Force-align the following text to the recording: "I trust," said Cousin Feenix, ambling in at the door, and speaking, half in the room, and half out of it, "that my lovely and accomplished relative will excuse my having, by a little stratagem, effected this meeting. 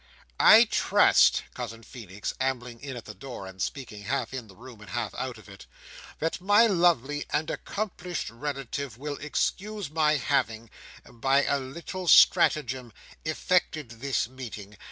"I 0.39 0.63
trust," 0.63 1.35
said 1.45 1.53
Cousin 1.53 1.83
Feenix, 1.83 2.33
ambling 2.39 2.81
in 2.81 2.97
at 2.97 3.05
the 3.05 3.13
door, 3.13 3.45
and 3.45 3.61
speaking, 3.61 4.05
half 4.05 4.33
in 4.33 4.47
the 4.47 4.55
room, 4.55 4.81
and 4.81 4.89
half 4.89 5.13
out 5.13 5.37
of 5.37 5.47
it, 5.47 5.67
"that 6.17 6.41
my 6.41 6.65
lovely 6.65 7.27
and 7.29 7.51
accomplished 7.51 8.31
relative 8.31 8.97
will 8.97 9.17
excuse 9.17 9.91
my 9.91 10.17
having, 10.17 10.71
by 11.07 11.43
a 11.43 11.59
little 11.59 12.07
stratagem, 12.07 12.91
effected 13.25 14.01
this 14.01 14.27
meeting. 14.27 14.75